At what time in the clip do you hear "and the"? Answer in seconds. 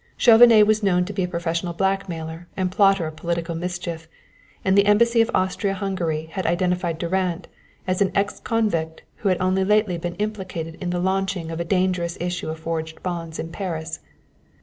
4.65-4.87